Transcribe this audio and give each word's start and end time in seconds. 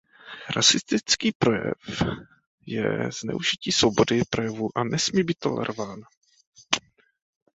Rasistický 0.55 1.31
projev 1.31 1.75
je 2.65 3.09
zneužití 3.21 3.71
svobody 3.71 4.21
projevu 4.29 4.69
a 4.77 4.83
nesmí 4.83 5.23
být 5.23 5.37
tolerován. 5.39 6.01